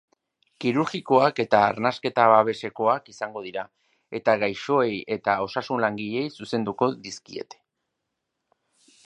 [0.63, 3.67] Kirurgikoak eta arnasketa-babesekoak izango dira,
[4.21, 7.63] eta gaixoei eta osasun-langileei zuzenduko dizkiete.